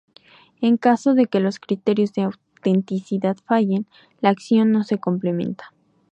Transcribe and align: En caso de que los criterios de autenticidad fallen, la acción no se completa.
En 0.61 0.77
caso 0.77 1.13
de 1.13 1.27
que 1.27 1.39
los 1.39 1.59
criterios 1.59 2.11
de 2.13 2.23
autenticidad 2.23 3.37
fallen, 3.45 3.85
la 4.19 4.29
acción 4.29 4.71
no 4.71 4.83
se 4.83 4.97
completa. 4.97 5.73